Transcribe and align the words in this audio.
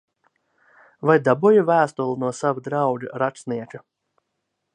Vai 1.09 1.17
dabūji 1.27 1.67
vēstuli 1.67 2.17
no 2.25 2.33
sava 2.39 2.65
drauga 2.69 3.13
rakstnieka? 3.25 3.85